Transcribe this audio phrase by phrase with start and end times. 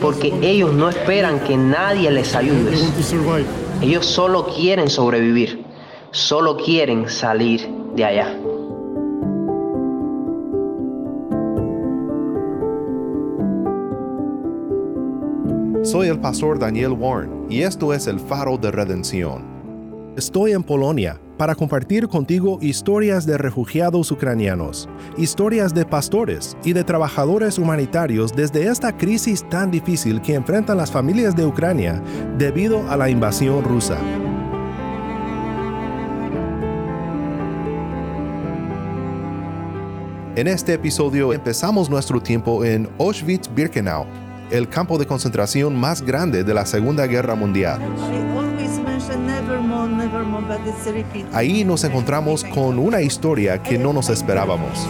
[0.00, 2.72] Porque ellos no esperan que nadie les ayude.
[3.80, 5.64] Ellos solo quieren sobrevivir.
[6.10, 8.36] Solo quieren salir de allá.
[15.82, 19.42] Soy el pastor Daniel Warren y esto es el faro de redención.
[20.16, 26.84] Estoy en Polonia para compartir contigo historias de refugiados ucranianos, historias de pastores y de
[26.84, 32.02] trabajadores humanitarios desde esta crisis tan difícil que enfrentan las familias de Ucrania
[32.36, 33.96] debido a la invasión rusa.
[40.36, 44.04] En este episodio empezamos nuestro tiempo en Auschwitz-Birkenau,
[44.50, 47.80] el campo de concentración más grande de la Segunda Guerra Mundial.
[51.32, 54.88] Ahí nos encontramos con una historia que no nos esperábamos.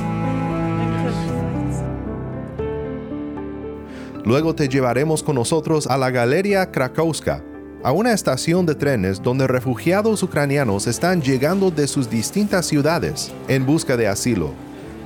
[4.25, 7.43] Luego te llevaremos con nosotros a la Galeria Krakowska,
[7.83, 13.65] a una estación de trenes donde refugiados ucranianos están llegando de sus distintas ciudades en
[13.65, 14.53] busca de asilo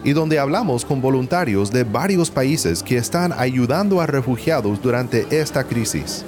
[0.04, 5.64] y donde hablamos con voluntarios de varios países que están ayudando a refugiados durante esta
[5.64, 6.24] crisis.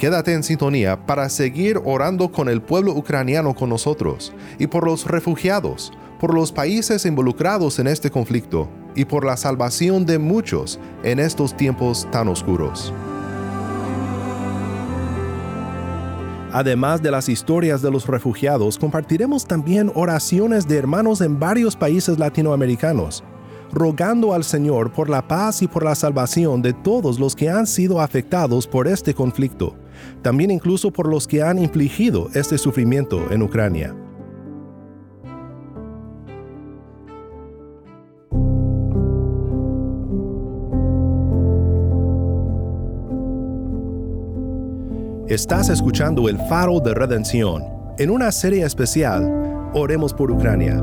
[0.00, 5.04] Quédate en sintonía para seguir orando con el pueblo ucraniano con nosotros y por los
[5.06, 11.18] refugiados, por los países involucrados en este conflicto y por la salvación de muchos en
[11.18, 12.94] estos tiempos tan oscuros.
[16.50, 22.18] Además de las historias de los refugiados, compartiremos también oraciones de hermanos en varios países
[22.18, 23.22] latinoamericanos,
[23.70, 27.66] rogando al Señor por la paz y por la salvación de todos los que han
[27.66, 29.76] sido afectados por este conflicto,
[30.22, 33.94] también incluso por los que han infligido este sufrimiento en Ucrania.
[45.28, 47.62] Estás escuchando el faro de redención.
[47.98, 49.40] En una serie especial,
[49.72, 50.82] Oremos por Ucrania.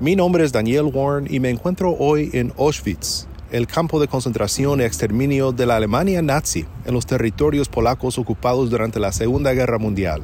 [0.00, 4.80] Mi nombre es Daniel Warren y me encuentro hoy en Auschwitz, el campo de concentración
[4.80, 9.78] y exterminio de la Alemania nazi en los territorios polacos ocupados durante la Segunda Guerra
[9.78, 10.22] Mundial.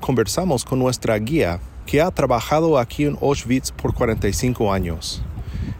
[0.00, 5.22] Conversamos con nuestra guía, que ha trabajado aquí en Auschwitz por 45 años.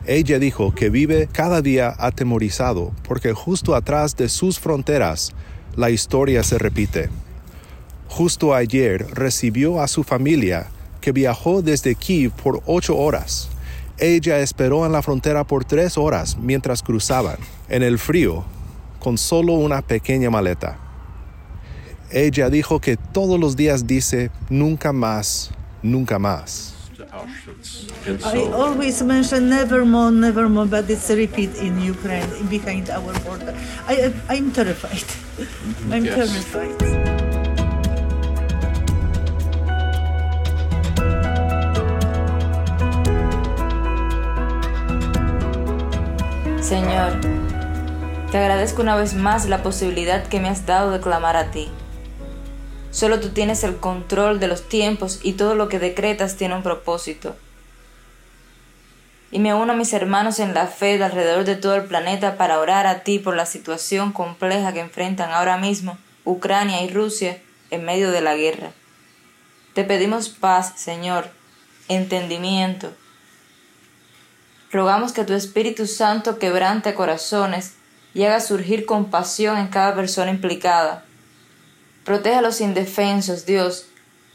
[0.06, 5.32] Ella dijo que vive cada día atemorizado porque justo atrás de sus fronteras
[5.76, 7.08] la historia se repite.
[8.08, 10.66] Justo ayer recibió a su familia
[11.00, 13.48] que viajó desde Kiev por ocho horas.
[13.98, 17.36] Ella esperó en la frontera por tres horas mientras cruzaban,
[17.68, 18.44] en el frío,
[18.98, 20.78] con solo una pequeña maleta.
[22.10, 25.50] Ella dijo que todos los días dice nunca más,
[25.82, 26.72] nunca más.
[28.24, 33.12] I always mention never more, never more, but it's a repeat in Ukraine, behind our
[33.24, 33.54] border.
[33.88, 35.04] I, I'm terrified.
[35.90, 36.14] I'm Yes.
[36.14, 37.13] terrified.
[46.74, 47.20] Señor,
[48.32, 51.68] te agradezco una vez más la posibilidad que me has dado de clamar a ti.
[52.90, 56.64] Solo tú tienes el control de los tiempos y todo lo que decretas tiene un
[56.64, 57.36] propósito.
[59.30, 62.36] Y me uno a mis hermanos en la fe de alrededor de todo el planeta
[62.36, 67.40] para orar a ti por la situación compleja que enfrentan ahora mismo Ucrania y Rusia
[67.70, 68.72] en medio de la guerra.
[69.74, 71.28] Te pedimos paz, Señor,
[71.86, 72.92] entendimiento,
[74.74, 77.74] Rogamos que tu Espíritu Santo quebrante corazones
[78.12, 81.04] y haga surgir compasión en cada persona implicada.
[82.04, 83.86] Protege a los indefensos, Dios.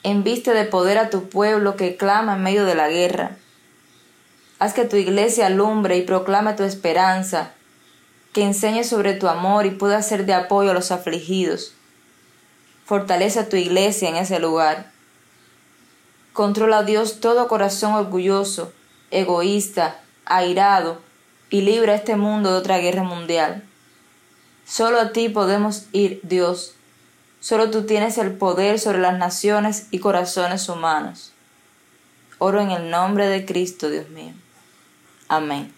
[0.01, 3.35] Enviste de poder a tu pueblo que clama en medio de la guerra.
[4.59, 7.51] Haz que tu iglesia alumbre y proclame tu esperanza,
[8.31, 11.73] que enseñe sobre tu amor y pueda ser de apoyo a los afligidos.
[12.85, 14.89] Fortalece a tu iglesia en ese lugar.
[16.31, 18.71] Controla, Dios, todo corazón orgulloso,
[19.11, 19.99] egoísta,
[20.29, 21.01] airado,
[21.49, 23.63] y libra este mundo de otra guerra mundial.
[24.65, 26.75] Solo a ti podemos ir, Dios.
[27.39, 31.33] Solo tú tienes el poder sobre las naciones y corazones humanos.
[32.37, 34.33] Oro en el nombre de Cristo, Dios mío.
[35.27, 35.73] Amén.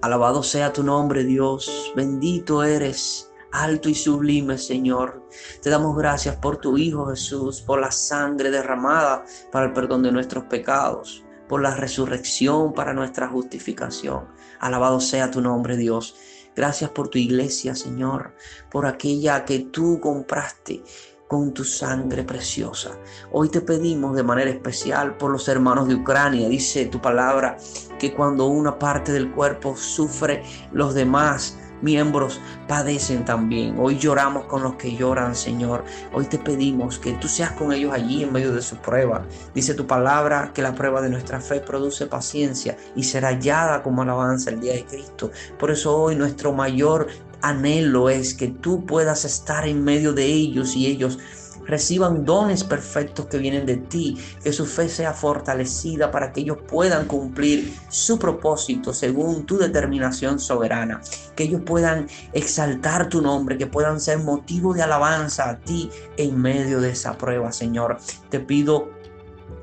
[0.00, 1.92] Alabado sea tu nombre, Dios.
[1.96, 5.22] Bendito eres, alto y sublime, Señor.
[5.62, 10.12] Te damos gracias por tu Hijo Jesús, por la sangre derramada para el perdón de
[10.12, 14.26] nuestros pecados, por la resurrección para nuestra justificación.
[14.60, 16.16] Alabado sea tu nombre, Dios.
[16.54, 18.34] Gracias por tu iglesia, Señor,
[18.70, 20.82] por aquella que tú compraste
[21.28, 22.98] con tu sangre preciosa.
[23.30, 26.48] Hoy te pedimos de manera especial por los hermanos de Ucrania.
[26.48, 27.58] Dice tu palabra
[27.98, 30.42] que cuando una parte del cuerpo sufre,
[30.72, 33.76] los demás miembros padecen también.
[33.78, 35.84] Hoy lloramos con los que lloran, Señor.
[36.12, 39.24] Hoy te pedimos que tú seas con ellos allí en medio de su prueba.
[39.54, 44.02] Dice tu palabra que la prueba de nuestra fe produce paciencia y será hallada como
[44.02, 45.30] alabanza el día de Cristo.
[45.58, 47.08] Por eso hoy nuestro mayor
[47.40, 51.18] anhelo es que tú puedas estar en medio de ellos y ellos
[51.68, 56.58] reciban dones perfectos que vienen de ti, que su fe sea fortalecida para que ellos
[56.66, 61.00] puedan cumplir su propósito según tu determinación soberana,
[61.36, 66.40] que ellos puedan exaltar tu nombre, que puedan ser motivo de alabanza a ti en
[66.40, 67.98] medio de esa prueba, Señor.
[68.30, 68.97] Te pido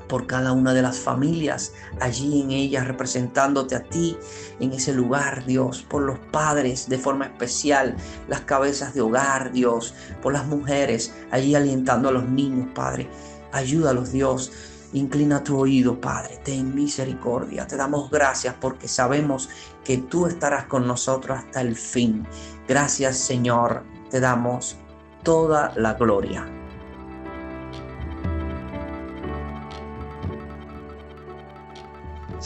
[0.08, 4.16] por cada una de las familias allí en ellas, representándote a ti
[4.60, 7.96] en ese lugar, Dios, por los padres de forma especial,
[8.28, 13.08] las cabezas de hogar, Dios, por las mujeres allí alientando a los niños, Padre.
[13.52, 14.52] Ayúdalos, Dios.
[14.92, 17.66] Inclina tu oído, Padre, ten misericordia.
[17.66, 19.48] Te damos gracias porque sabemos
[19.84, 22.26] que tú estarás con nosotros hasta el fin.
[22.68, 23.82] Gracias, Señor.
[24.10, 24.76] Te damos
[25.22, 26.46] toda la gloria.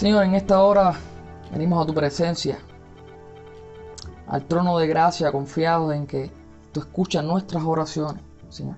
[0.01, 0.95] Señor, en esta hora
[1.53, 2.59] venimos a tu presencia,
[4.27, 6.31] al trono de gracia, confiados en que
[6.73, 8.77] tú escuchas nuestras oraciones, Señor,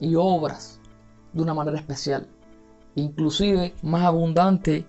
[0.00, 0.80] y obras
[1.32, 2.26] de una manera especial,
[2.96, 4.84] inclusive más abundante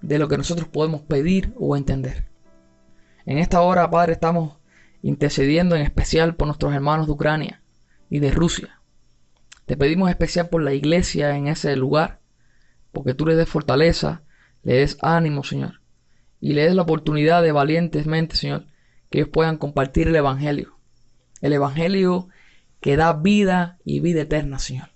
[0.00, 2.26] de lo que nosotros podemos pedir o entender.
[3.26, 4.56] En esta hora, Padre, estamos
[5.02, 7.62] intercediendo en especial por nuestros hermanos de Ucrania
[8.08, 8.80] y de Rusia.
[9.66, 12.20] Te pedimos especial por la iglesia en ese lugar,
[12.90, 14.22] porque tú les des fortaleza,
[14.62, 15.80] le des ánimo, Señor,
[16.40, 18.66] y le des la oportunidad de valientemente, Señor,
[19.10, 20.76] que ellos puedan compartir el Evangelio.
[21.40, 22.28] El Evangelio
[22.80, 24.90] que da vida y vida eterna, Señor.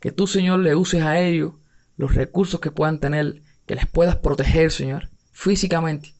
[0.00, 1.54] Que tú, Señor, le uses a ellos
[1.96, 6.14] los recursos que puedan tener, que les puedas proteger, Señor, físicamente,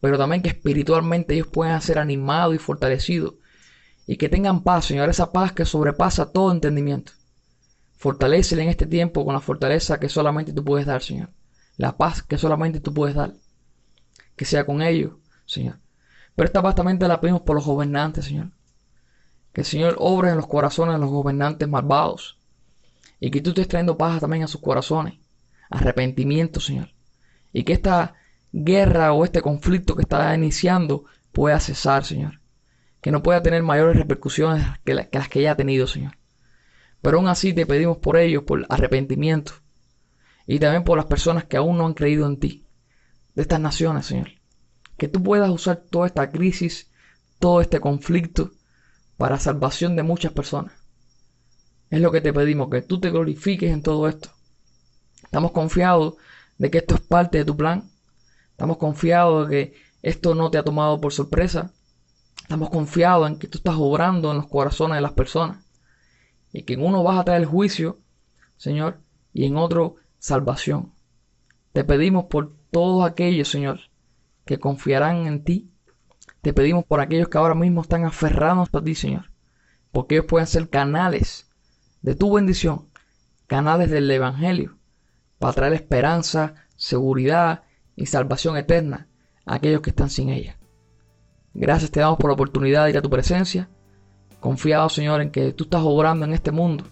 [0.00, 3.34] pero también que espiritualmente ellos puedan ser animados y fortalecidos
[4.06, 7.12] y que tengan paz, Señor, esa paz que sobrepasa todo entendimiento.
[7.96, 11.30] Fortalecele en este tiempo con la fortaleza que solamente tú puedes dar, Señor
[11.78, 13.32] la paz que solamente tú puedes dar.
[14.36, 15.14] Que sea con ellos,
[15.46, 15.78] Señor.
[16.34, 18.50] Pero esta paz la pedimos por los gobernantes, Señor.
[19.52, 22.38] Que el Señor obre en los corazones de los gobernantes malvados.
[23.20, 25.14] Y que tú estés trayendo paz también a sus corazones.
[25.70, 26.90] Arrepentimiento, Señor.
[27.52, 28.14] Y que esta
[28.52, 32.40] guerra o este conflicto que está iniciando pueda cesar, Señor.
[33.00, 36.18] Que no pueda tener mayores repercusiones que, que las que ya ha tenido, Señor.
[37.02, 39.52] Pero aún así te pedimos por ellos, por arrepentimiento
[40.50, 42.66] y también por las personas que aún no han creído en ti,
[43.34, 44.30] de estas naciones, Señor.
[44.96, 46.90] Que tú puedas usar toda esta crisis,
[47.38, 48.50] todo este conflicto,
[49.18, 50.72] para salvación de muchas personas.
[51.90, 54.30] Es lo que te pedimos, que tú te glorifiques en todo esto.
[55.22, 56.14] Estamos confiados
[56.56, 57.90] de que esto es parte de tu plan.
[58.52, 61.74] Estamos confiados de que esto no te ha tomado por sorpresa.
[62.40, 65.62] Estamos confiados en que tú estás obrando en los corazones de las personas.
[66.54, 67.98] Y que en uno vas a traer juicio,
[68.56, 69.02] Señor,
[69.34, 70.92] y en otro salvación.
[71.72, 73.80] Te pedimos por todos aquellos, Señor,
[74.44, 75.70] que confiarán en ti.
[76.42, 79.30] Te pedimos por aquellos que ahora mismo están aferrados a ti, Señor,
[79.92, 81.50] porque ellos pueden ser canales
[82.02, 82.88] de tu bendición,
[83.46, 84.78] canales del Evangelio,
[85.38, 87.62] para traer esperanza, seguridad
[87.96, 89.08] y salvación eterna
[89.44, 90.58] a aquellos que están sin ella.
[91.54, 93.68] Gracias te damos por la oportunidad de ir a tu presencia,
[94.40, 96.84] confiado, Señor, en que tú estás obrando en este mundo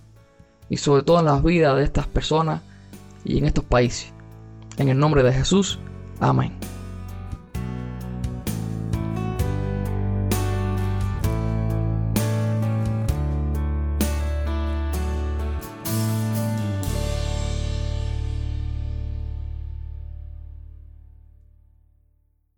[0.68, 2.62] y sobre todo en las vidas de estas personas
[3.26, 4.12] y en estos países.
[4.78, 5.78] En el nombre de Jesús,
[6.20, 6.52] amén.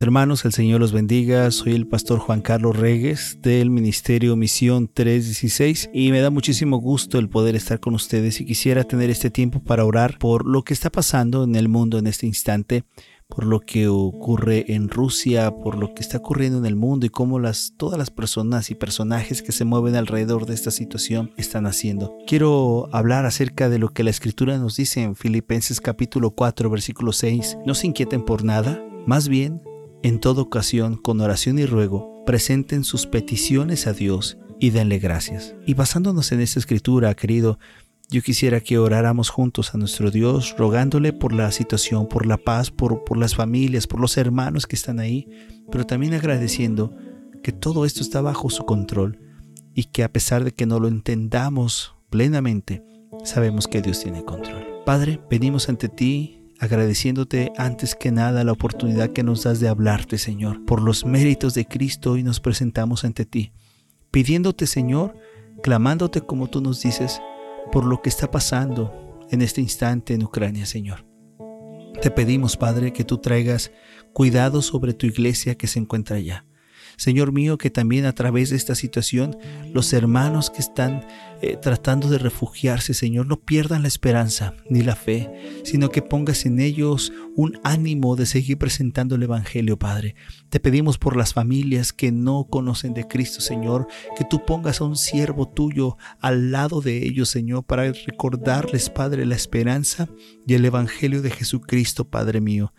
[0.09, 1.51] Hermanos, el Señor los bendiga.
[1.51, 7.19] Soy el pastor Juan Carlos Regues del Ministerio Misión 316 y me da muchísimo gusto
[7.19, 10.73] el poder estar con ustedes y quisiera tener este tiempo para orar por lo que
[10.73, 12.85] está pasando en el mundo en este instante,
[13.29, 17.11] por lo que ocurre en Rusia, por lo que está ocurriendo en el mundo y
[17.11, 21.67] cómo las, todas las personas y personajes que se mueven alrededor de esta situación están
[21.67, 22.17] haciendo.
[22.27, 27.13] Quiero hablar acerca de lo que la escritura nos dice en Filipenses capítulo 4 versículo
[27.13, 27.59] 6.
[27.67, 29.68] No se inquieten por nada, más bien
[30.03, 35.55] en toda ocasión, con oración y ruego, presenten sus peticiones a Dios y denle gracias.
[35.67, 37.59] Y basándonos en esta escritura, querido,
[38.11, 42.71] yo quisiera que oráramos juntos a nuestro Dios, rogándole por la situación, por la paz,
[42.71, 45.29] por, por las familias, por los hermanos que están ahí,
[45.71, 46.97] pero también agradeciendo
[47.43, 49.21] que todo esto está bajo su control
[49.75, 52.83] y que a pesar de que no lo entendamos plenamente,
[53.25, 54.67] sabemos que Dios tiene control.
[54.87, 60.19] Padre, venimos ante ti agradeciéndote antes que nada la oportunidad que nos das de hablarte,
[60.19, 63.53] Señor, por los méritos de Cristo y nos presentamos ante ti,
[64.11, 65.15] pidiéndote, Señor,
[65.63, 67.21] clamándote como tú nos dices,
[67.71, 71.07] por lo que está pasando en este instante en Ucrania, Señor.
[72.01, 73.73] Te pedimos, Padre, que tú traigas
[74.13, 76.45] cuidado sobre tu iglesia que se encuentra allá.
[76.99, 79.39] Señor mío, que también a través de esta situación
[79.73, 81.07] los hermanos que están
[81.41, 86.45] eh, tratando de refugiarse, Señor, no pierdan la esperanza ni la fe, sino que pongas
[86.45, 90.17] en ellos un ánimo de seguir presentando el Evangelio, Padre.
[90.51, 93.87] Te pedimos por las familias que no conocen de Cristo, Señor,
[94.17, 99.25] que tú pongas a un siervo tuyo al lado de ellos, Señor, para recordarles, Padre,
[99.25, 100.09] la esperanza
[100.45, 102.75] y el Evangelio de Jesucristo, Padre mío.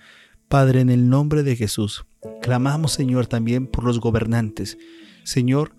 [0.50, 2.08] Padre, en el nombre de Jesús,
[2.42, 4.80] clamamos, Señor, también por los gobernantes.
[5.24, 5.76] Señor,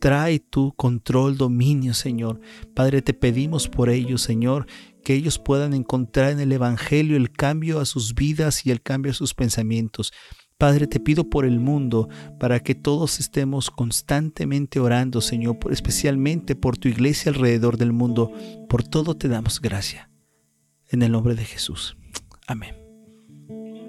[0.00, 2.40] trae tu control, dominio, Señor.
[2.74, 4.66] Padre, te pedimos por ellos, Señor,
[5.04, 9.12] que ellos puedan encontrar en el Evangelio el cambio a sus vidas y el cambio
[9.12, 10.14] a sus pensamientos.
[10.56, 12.08] Padre, te pido por el mundo
[12.40, 18.32] para que todos estemos constantemente orando, Señor, especialmente por tu iglesia alrededor del mundo.
[18.66, 20.10] Por todo te damos gracia.
[20.88, 21.98] En el nombre de Jesús.
[22.46, 22.85] Amén.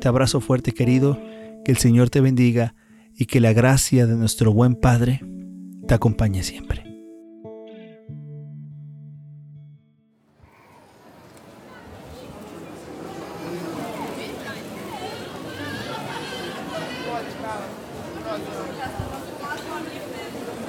[0.07, 1.19] Te abrazo fuerte, querido,
[1.65, 2.75] que el Señor te bendiga
[3.13, 5.19] y que la gracia de nuestro buen Padre
[5.85, 6.85] te acompañe siempre.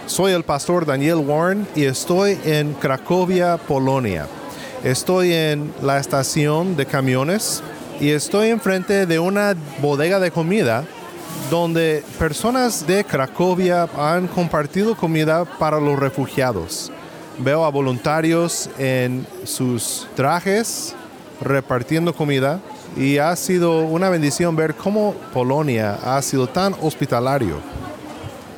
[0.06, 4.26] Soy el pastor Daniel Warren y estoy en Cracovia, Polonia.
[4.82, 7.62] Estoy en la estación de camiones
[8.00, 10.84] y estoy enfrente de una bodega de comida
[11.50, 16.92] donde personas de Cracovia han compartido comida para los refugiados.
[17.38, 20.94] Veo a voluntarios en sus trajes
[21.40, 22.60] repartiendo comida
[22.96, 27.56] y ha sido una bendición ver cómo Polonia ha sido tan hospitalario.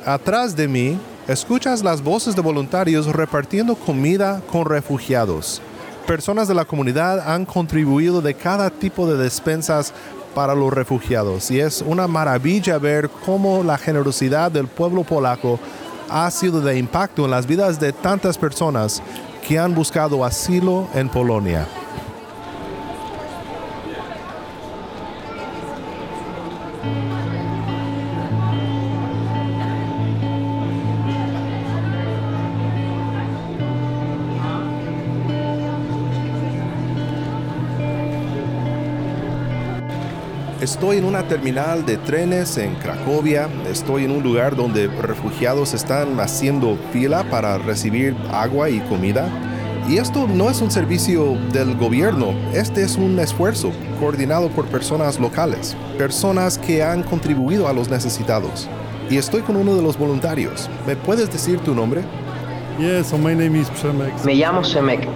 [0.05, 5.61] Atrás de mí escuchas las voces de voluntarios repartiendo comida con refugiados
[6.05, 9.93] personas de la comunidad han contribuido de cada tipo de despensas
[10.35, 15.59] para los refugiados y es una maravilla ver cómo la generosidad del pueblo polaco
[16.09, 19.01] ha sido de impacto en las vidas de tantas personas
[19.47, 21.67] que han buscado asilo en Polonia.
[40.61, 43.49] Estoy en una terminal de trenes en Cracovia.
[43.67, 49.27] Estoy en un lugar donde refugiados están haciendo fila para recibir agua y comida.
[49.89, 55.19] Y esto no es un servicio del gobierno, este es un esfuerzo coordinado por personas
[55.19, 58.69] locales, personas que han contribuido a los necesitados.
[59.09, 60.69] Y estoy con uno de los voluntarios.
[60.85, 62.03] ¿Me puedes decir tu nombre?
[64.23, 65.07] Me llamo Semek.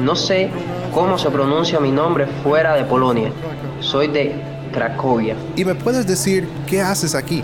[0.00, 0.50] No sé
[0.92, 3.32] cómo se pronuncia mi nombre fuera de Polonia.
[3.80, 5.36] Soy de Cracovia.
[5.56, 7.42] ¿Y me puedes decir qué haces aquí?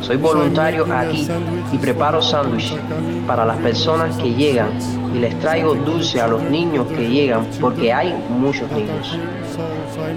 [0.00, 1.28] Soy voluntario aquí
[1.72, 2.78] y preparo sándwiches
[3.26, 4.70] para las personas que llegan
[5.14, 9.16] y les traigo dulce a los niños que llegan porque hay muchos niños.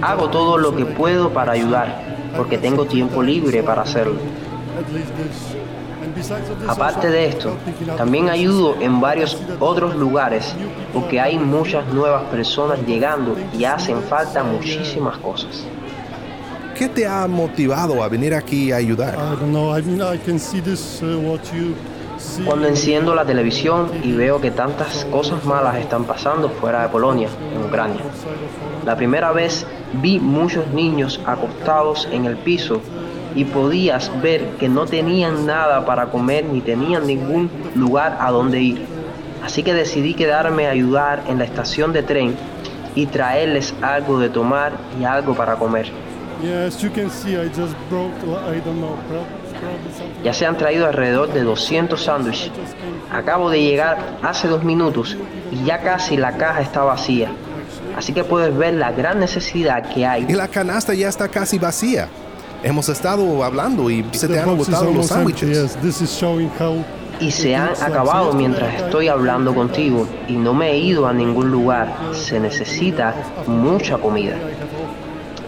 [0.01, 2.01] Hago todo lo que puedo para ayudar
[2.36, 4.15] porque tengo tiempo libre para hacerlo.
[6.68, 7.58] Aparte de esto,
[7.98, 10.56] también ayudo en varios otros lugares
[10.94, 15.66] porque hay muchas nuevas personas llegando y hacen falta muchísimas cosas.
[16.78, 19.18] ¿Qué te ha motivado a venir aquí a ayudar?
[22.46, 27.30] Cuando enciendo la televisión y veo que tantas cosas malas están pasando fuera de Polonia,
[27.54, 28.02] en Ucrania.
[28.86, 29.66] La primera vez
[30.02, 32.82] vi muchos niños acostados en el piso
[33.36, 38.62] y podías ver que no tenían nada para comer ni tenían ningún lugar a donde
[38.62, 38.86] ir.
[39.44, 42.36] Así que decidí quedarme a ayudar en la estación de tren
[42.96, 45.92] y traerles algo de tomar y algo para comer.
[50.24, 52.51] Ya se han traído alrededor de 200 sándwiches.
[53.12, 55.18] Acabo de llegar hace dos minutos
[55.51, 57.30] y ya casi la caja está vacía.
[57.98, 60.25] Así que puedes ver la gran necesidad que hay.
[60.27, 62.10] Y la canasta ya está casi vacía.
[62.66, 65.78] Hemos estado hablando y se te han agotado los sándwiches.
[67.20, 71.52] Y se han acabado mientras estoy hablando contigo y no me he ido a ningún
[71.52, 71.96] lugar.
[72.12, 73.14] Se necesita
[73.46, 74.36] mucha comida.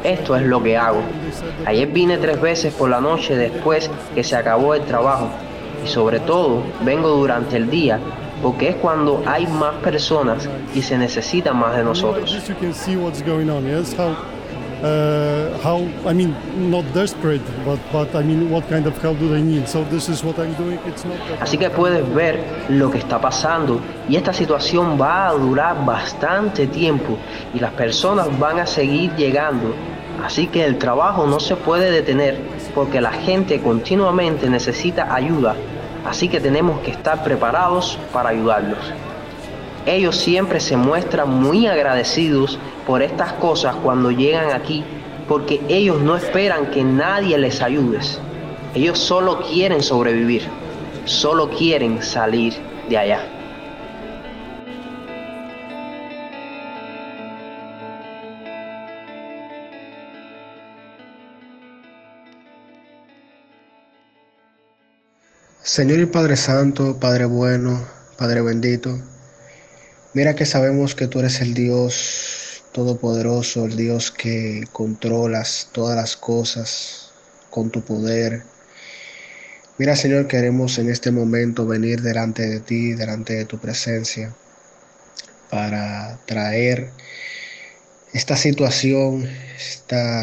[0.04, 1.02] esto es lo que hago.
[1.66, 5.30] Ayer vine tres veces por la noche después que se acabó el trabajo
[5.84, 8.00] y sobre todo vengo durante el día
[8.44, 12.32] porque es cuando hay más personas y se necesita más de nosotros.
[21.42, 23.80] Así que puedes ver lo que está pasando.
[24.08, 27.18] Y esta situación va a durar bastante tiempo.
[27.54, 29.74] Y las personas van a seguir llegando.
[30.24, 32.38] Así que el trabajo no se puede detener
[32.74, 35.56] porque la gente continuamente necesita ayuda.
[36.06, 38.80] Así que tenemos que estar preparados para ayudarlos.
[39.86, 44.82] Ellos siempre se muestran muy agradecidos por estas cosas cuando llegan aquí,
[45.28, 48.00] porque ellos no esperan que nadie les ayude.
[48.74, 50.44] Ellos solo quieren sobrevivir,
[51.04, 52.54] solo quieren salir
[52.88, 53.20] de allá.
[65.62, 67.86] Señor y Padre Santo, Padre bueno,
[68.18, 68.98] Padre bendito,
[70.14, 72.27] mira que sabemos que tú eres el Dios
[72.78, 77.10] todopoderoso, el Dios que controlas todas las cosas
[77.50, 78.44] con tu poder.
[79.80, 84.32] Mira Señor, queremos en este momento venir delante de ti, delante de tu presencia,
[85.50, 86.92] para traer
[88.14, 89.28] esta situación,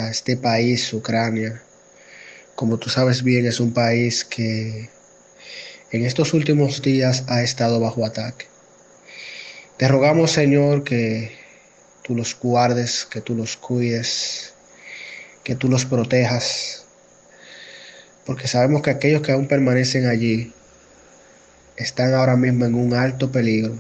[0.09, 1.61] este país, Ucrania.
[2.55, 4.91] Como tú sabes bien, es un país que
[5.91, 8.47] en estos últimos días ha estado bajo ataque.
[9.77, 11.44] Te rogamos, Señor, que
[12.05, 14.53] tú los guardes, que tú los cuides,
[15.43, 16.85] que tú los protejas,
[18.27, 20.53] porque sabemos que aquellos que aún permanecen allí
[21.77, 23.79] están ahora mismo en un alto peligro.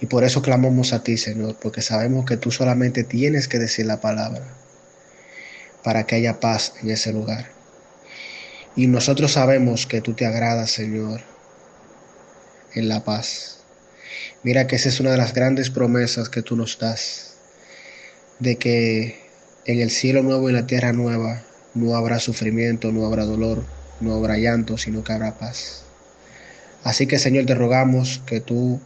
[0.00, 3.86] Y por eso clamamos a ti, Señor, porque sabemos que tú solamente tienes que decir
[3.86, 4.46] la palabra
[5.82, 7.50] para que haya paz en ese lugar.
[8.76, 11.22] Y nosotros sabemos que tú te agradas, Señor,
[12.74, 13.55] en la paz.
[14.42, 17.34] Mira que esa es una de las grandes promesas que tú nos das,
[18.38, 19.18] de que
[19.64, 21.42] en el cielo nuevo y la tierra nueva
[21.74, 23.64] no habrá sufrimiento, no habrá dolor,
[24.00, 25.84] no habrá llanto, sino que habrá paz.
[26.84, 28.80] Así que Señor, te rogamos que tú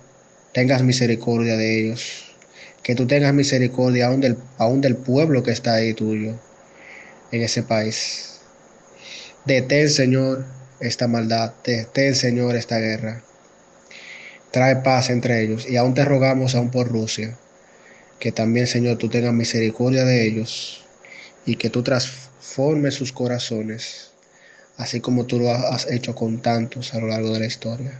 [0.52, 2.34] tengas misericordia de ellos,
[2.82, 6.34] que tú tengas misericordia aún del, aún del pueblo que está ahí tuyo,
[7.30, 8.40] en ese país.
[9.44, 10.44] Detén, Señor,
[10.80, 11.52] esta maldad.
[11.64, 13.22] Detén, Señor, esta guerra.
[14.50, 15.68] Trae paz entre ellos.
[15.68, 17.36] Y aún te rogamos, aún por Rusia,
[18.18, 20.84] que también, Señor, tú tengas misericordia de ellos
[21.46, 24.10] y que tú transformes sus corazones,
[24.76, 27.98] así como tú lo has hecho con tantos a lo largo de la historia.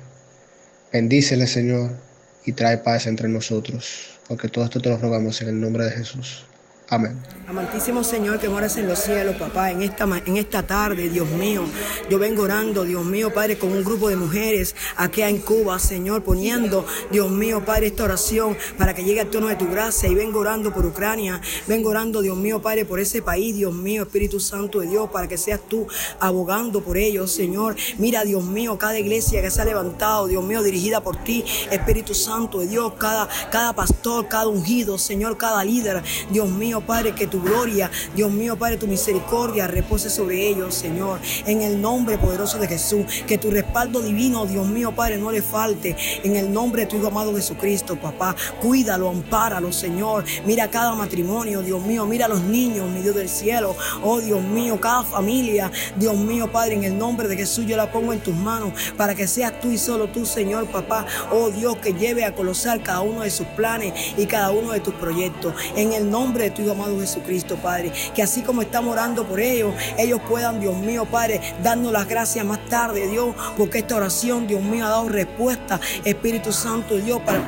[0.92, 1.96] Bendícele, Señor,
[2.44, 5.92] y trae paz entre nosotros, porque todo esto te lo rogamos en el nombre de
[5.92, 6.44] Jesús.
[6.90, 7.16] Amén.
[7.50, 11.64] Amantísimo Señor que moras en los cielos, papá, en esta, en esta tarde, Dios mío,
[12.08, 16.22] yo vengo orando, Dios mío, Padre, con un grupo de mujeres aquí en Cuba, Señor,
[16.22, 20.14] poniendo, Dios mío, Padre, esta oración para que llegue al tono de tu gracia y
[20.14, 24.38] vengo orando por Ucrania, vengo orando, Dios mío, Padre, por ese país, Dios mío, Espíritu
[24.38, 25.88] Santo de Dios, para que seas tú
[26.20, 27.74] abogando por ellos, Señor.
[27.98, 32.14] Mira, Dios mío, cada iglesia que se ha levantado, Dios mío, dirigida por ti, Espíritu
[32.14, 36.00] Santo de Dios, cada, cada pastor, cada ungido, Señor, cada líder,
[36.30, 41.20] Dios mío, Padre, que tu gloria, Dios mío, Padre, tu misericordia repose sobre ellos, Señor.
[41.46, 45.42] En el nombre poderoso de Jesús, que tu respaldo divino, Dios mío, Padre, no le
[45.42, 45.96] falte.
[46.22, 48.34] En el nombre de tu Hijo amado Jesucristo, papá.
[48.60, 50.24] Cuídalo, ampáralo, Señor.
[50.44, 52.06] Mira cada matrimonio, Dios mío.
[52.06, 53.76] Mira a los niños, mi Dios del cielo.
[54.02, 57.90] Oh, Dios mío, cada familia, Dios mío, Padre, en el nombre de Jesús yo la
[57.90, 61.06] pongo en tus manos para que seas tú y solo tú, Señor, papá.
[61.30, 64.80] Oh, Dios, que lleve a colosar cada uno de sus planes y cada uno de
[64.80, 65.54] tus proyectos.
[65.76, 67.92] En el nombre de tu Hijo amado Jesucristo, Padre.
[68.14, 72.44] Que así como estamos orando por ellos, ellos puedan, Dios mío, Padre, darnos las gracias
[72.44, 77.40] más tarde, Dios, porque esta oración, Dios mío, ha dado respuesta, Espíritu Santo, Dios, para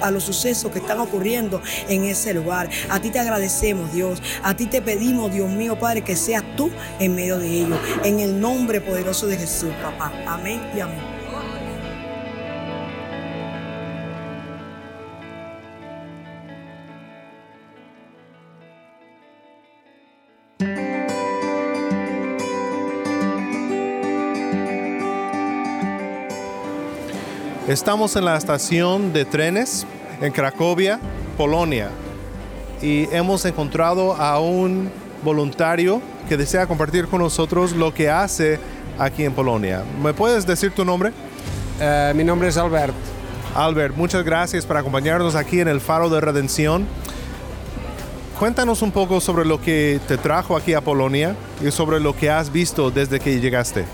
[0.00, 2.68] a los sucesos que están ocurriendo en ese lugar.
[2.88, 4.22] A ti te agradecemos, Dios.
[4.42, 7.78] A ti te pedimos, Dios mío, Padre, que seas tú en medio de ellos.
[8.04, 10.12] En el nombre poderoso de Jesús, papá.
[10.26, 11.07] Amén y amén.
[27.68, 29.86] Estamos en la estación de trenes
[30.22, 30.98] en Cracovia,
[31.36, 31.90] Polonia,
[32.80, 34.90] y hemos encontrado a un
[35.22, 36.00] voluntario
[36.30, 38.58] que desea compartir con nosotros lo que hace
[38.98, 39.84] aquí en Polonia.
[40.02, 41.12] ¿Me puedes decir tu nombre?
[41.78, 42.94] Eh, mi nombre es Albert.
[43.54, 46.86] Albert, muchas gracias por acompañarnos aquí en el Faro de Redención.
[48.38, 52.30] cuéntanos un poco sobre lo que te trajo aquí a Polonia y sobre lo que
[52.30, 53.84] has visto desde que llegaste.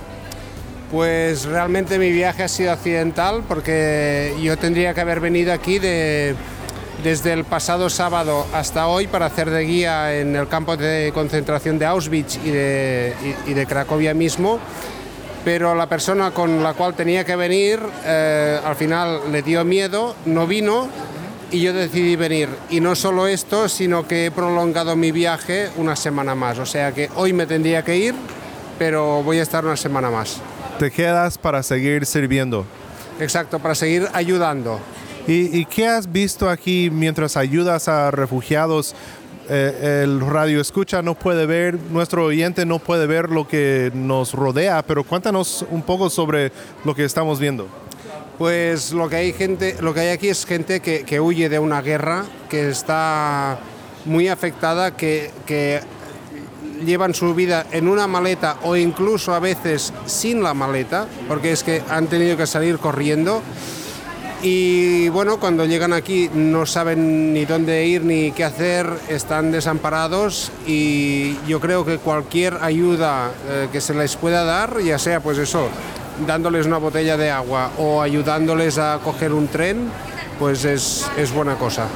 [0.95, 6.37] Pues realmente mi viaje ha sido accidental porque yo tendría que haber venido aquí de,
[7.03, 11.81] desde el pasado sábado hasta hoy para hacer de guía en el campo de concentración
[11.81, 13.13] de Auschwitz y de,
[13.45, 14.61] y, de Cracovia mismo
[15.45, 20.15] pero la persona con la cual tenía que venir eh, al final le dio miedo,
[20.27, 20.87] no vino
[21.51, 22.49] y yo decidí venir.
[22.71, 26.61] Y no solo esto, sino que he prolongado mi viaje una semana más.
[26.61, 28.15] O sea que hoy me tendría que ir,
[28.79, 30.41] pero voy a estar una semana más.
[30.79, 32.67] Te quedas para seguir sirviendo.
[33.21, 34.81] Exacto, para seguir ayudando.
[35.27, 38.95] ¿Y, qué has visto aquí mientras ayudas a refugiados?
[39.49, 44.33] Eh, el radio escucha no puede ver, nuestro oyente no puede ver lo que nos
[44.33, 46.53] rodea, pero cuéntanos un poco sobre
[46.85, 47.69] lo que estamos viendo.
[48.37, 51.81] Pues lo que hay gente, lo que hay aquí es gente que, huye de una
[51.81, 53.59] guerra, que está
[54.05, 55.81] muy afectada, que, que
[56.85, 61.63] llevan su vida en una maleta o incluso a veces sin la maleta, porque es
[61.63, 63.43] que han tenido que salir corriendo.
[64.43, 70.53] Y bueno, cuando llegan aquí no saben ni dónde ir ni qué hacer, están desamparados
[70.67, 75.39] y yo creo que cualquier ayuda eh, que se les pueda dar, ya sea pues
[75.39, 75.69] eso,
[76.27, 79.89] dándoles una botella de agua o ayudándoles a coger un tren,
[80.39, 81.87] pues es, es buena cosa.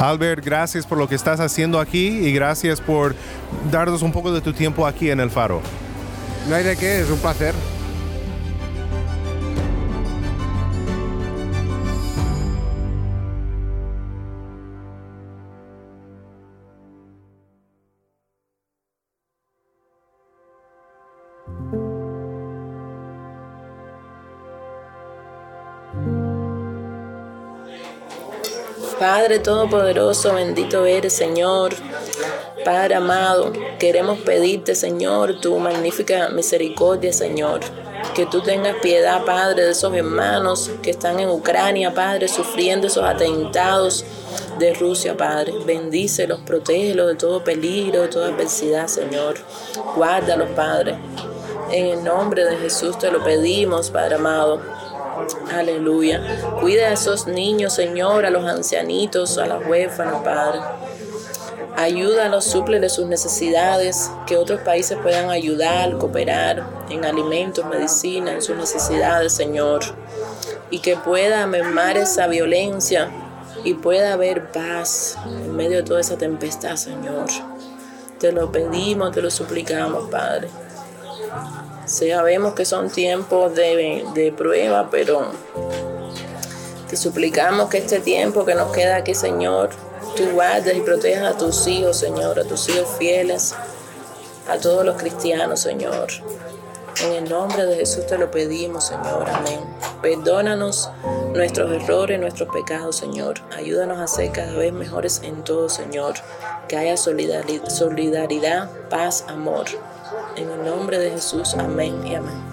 [0.00, 3.14] Albert, gracias por lo que estás haciendo aquí y gracias por
[3.70, 5.60] darnos un poco de tu tiempo aquí en el faro.
[6.48, 7.54] No hay de qué, es un placer.
[29.00, 31.72] Padre Todopoderoso, bendito eres, Señor.
[32.64, 37.60] Padre amado, queremos pedirte, Señor, tu magnífica misericordia, Señor.
[38.14, 43.04] Que tú tengas piedad, Padre, de esos hermanos que están en Ucrania, Padre, sufriendo esos
[43.04, 44.04] atentados
[44.58, 45.54] de Rusia, Padre.
[45.64, 49.36] Bendícelos, protégelos de todo peligro, de toda adversidad, Señor.
[49.96, 50.98] Guárdalos, Padre.
[51.70, 54.60] En el nombre de Jesús te lo pedimos, Padre amado.
[55.52, 56.20] Aleluya.
[56.60, 60.60] Cuida a esos niños, Señor, a los ancianitos, a las huérfanas, Padre.
[61.76, 68.42] Ayúdalos, suple de sus necesidades, que otros países puedan ayudar, cooperar en alimentos, medicina, en
[68.42, 69.80] sus necesidades, Señor.
[70.70, 73.10] Y que pueda mermar esa violencia
[73.64, 77.26] y pueda haber paz en medio de toda esa tempestad, Señor.
[78.18, 80.48] Te lo pedimos, te lo suplicamos, Padre.
[81.86, 85.26] Sabemos que son tiempos de, prueba, pero
[86.88, 89.70] te suplicamos que este tiempo que nos queda aquí, Señor,
[90.16, 93.54] tú guardes y protejas a tus hijos, Señor, a tus hijos fieles,
[94.48, 96.08] a todos los cristianos, Señor.
[97.04, 99.28] En el nombre de Jesús te lo pedimos, Señor.
[99.30, 99.60] Amén.
[100.02, 100.90] Perdónanos
[101.32, 103.40] nuestros errores, nuestros pecados, Señor.
[103.56, 106.14] Ayúdanos a ser cada vez mejores en todo, Señor.
[106.68, 109.64] Que haya solidaridad, paz, amor.
[110.36, 112.49] En el nombre de Jesús, amén y amén.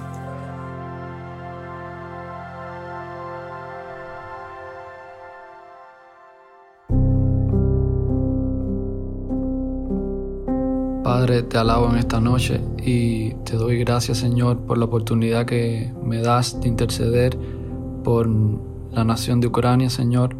[11.27, 16.21] Te alabo en esta noche y te doy gracias, Señor, por la oportunidad que me
[16.21, 17.37] das de interceder
[18.05, 18.29] por
[18.93, 20.37] la nación de Ucrania, Señor.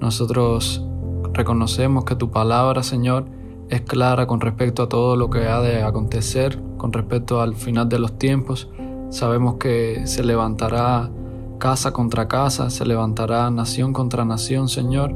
[0.00, 0.86] Nosotros
[1.32, 3.24] reconocemos que tu palabra, Señor,
[3.68, 7.88] es clara con respecto a todo lo que ha de acontecer, con respecto al final
[7.88, 8.68] de los tiempos.
[9.10, 11.10] Sabemos que se levantará
[11.58, 15.12] casa contra casa, se levantará nación contra nación, Señor,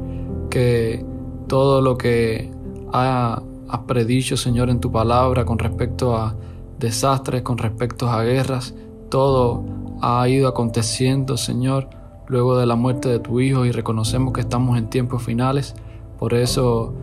[0.49, 1.05] que
[1.47, 2.51] todo lo que
[3.73, 6.35] has predicho, Señor, en tu palabra con respecto a
[6.77, 8.75] desastres, con respecto a guerras,
[9.09, 9.63] todo
[9.99, 11.89] ha ido aconteciendo, Señor,
[12.27, 15.73] luego de la muerte de tu Hijo y reconocemos que estamos en tiempos finales.
[16.19, 16.93] Por eso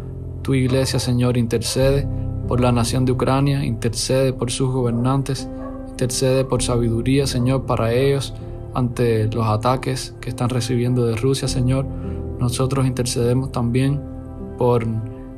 [0.42, 2.06] tu iglesia, Señor, intercede
[2.46, 5.48] por la nación de Ucrania, intercede por sus gobernantes,
[5.88, 8.32] intercede por sabiduría, Señor, para ellos
[8.74, 11.84] ante los ataques que están recibiendo de Rusia, Señor.
[12.38, 14.00] Nosotros intercedemos también
[14.56, 14.86] por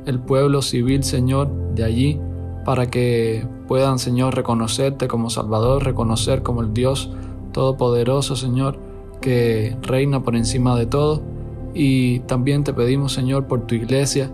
[0.05, 2.19] el pueblo civil, Señor, de allí,
[2.65, 7.11] para que puedan, Señor, reconocerte como Salvador, reconocer como el Dios
[7.51, 8.79] Todopoderoso, Señor,
[9.21, 11.21] que reina por encima de todo.
[11.73, 14.31] Y también te pedimos, Señor, por tu iglesia,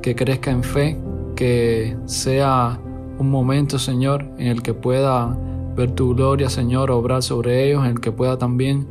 [0.00, 0.98] que crezca en fe,
[1.36, 2.80] que sea
[3.18, 5.36] un momento, Señor, en el que pueda
[5.76, 8.86] ver tu gloria, Señor, obrar sobre ellos, en el que pueda también,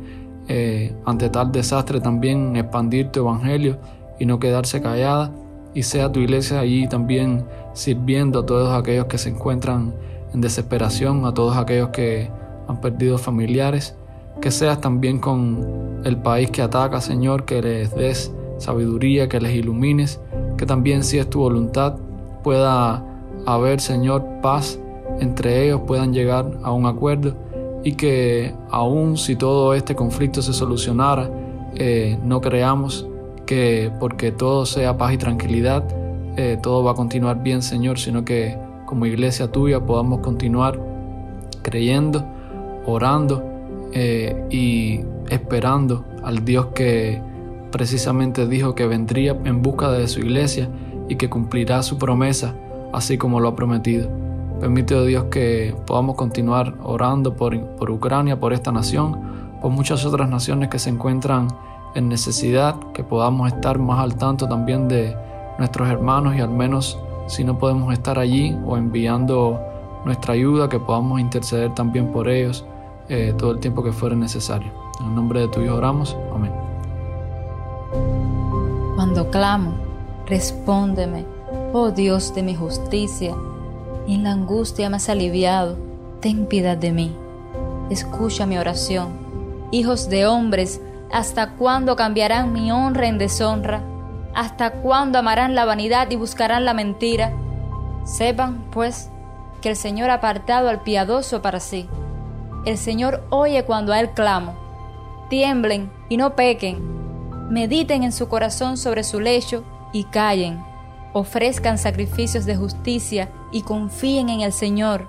[0.48, 3.78] eh, ante tal desastre, también expandir tu evangelio
[4.18, 5.32] y no quedarse callada.
[5.74, 9.94] Y sea tu iglesia allí también sirviendo a todos aquellos que se encuentran
[10.34, 12.30] en desesperación, a todos aquellos que
[12.68, 13.94] han perdido familiares,
[14.40, 19.54] que seas también con el país que ataca, Señor, que les des sabiduría, que les
[19.54, 20.20] ilumines,
[20.56, 21.96] que también si es tu voluntad
[22.42, 23.04] pueda
[23.46, 24.78] haber, Señor, paz
[25.20, 27.34] entre ellos, puedan llegar a un acuerdo
[27.84, 31.30] y que aun si todo este conflicto se solucionara,
[31.74, 33.06] eh, no creamos
[33.46, 35.84] que porque todo sea paz y tranquilidad,
[36.36, 40.78] eh, todo va a continuar bien, Señor, sino que como iglesia tuya podamos continuar
[41.62, 42.24] creyendo,
[42.86, 43.42] orando
[43.92, 47.20] eh, y esperando al Dios que
[47.70, 50.68] precisamente dijo que vendría en busca de su iglesia
[51.08, 52.54] y que cumplirá su promesa,
[52.92, 54.08] así como lo ha prometido.
[54.60, 59.18] Permite, oh Dios, que podamos continuar orando por, por Ucrania, por esta nación,
[59.60, 61.48] por muchas otras naciones que se encuentran
[61.94, 65.16] en necesidad, que podamos estar más al tanto también de
[65.58, 69.60] nuestros hermanos y al menos si no podemos estar allí o enviando
[70.04, 72.64] nuestra ayuda, que podamos interceder también por ellos
[73.08, 74.72] eh, todo el tiempo que fuera necesario.
[75.00, 76.16] En el nombre de tu oramos.
[76.34, 76.52] Amén.
[78.96, 79.74] Cuando clamo,
[80.26, 81.24] respóndeme,
[81.72, 83.34] oh Dios de mi justicia.
[84.06, 85.76] En la angustia me has aliviado,
[86.20, 87.16] ten piedad de mí.
[87.90, 89.08] Escucha mi oración.
[89.70, 90.80] Hijos de hombres,
[91.12, 93.82] ¿hasta cuándo cambiarán mi honra en deshonra?
[94.34, 97.32] ¿Hasta cuándo amarán la vanidad y buscarán la mentira?
[98.04, 99.10] Sepan, pues,
[99.60, 101.88] que el Señor ha apartado al piadoso para sí.
[102.64, 104.54] El Señor oye cuando a Él clamo.
[105.28, 107.50] Tiemblen y no pequen.
[107.50, 110.64] Mediten en su corazón sobre su lecho y callen.
[111.12, 115.08] Ofrezcan sacrificios de justicia y confíen en el Señor.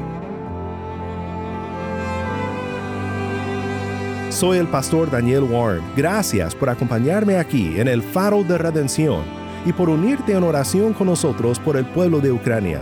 [4.31, 5.83] Soy el pastor Daniel Warren.
[5.97, 9.25] Gracias por acompañarme aquí en el Faro de Redención
[9.67, 12.81] y por unirte en oración con nosotros por el pueblo de Ucrania.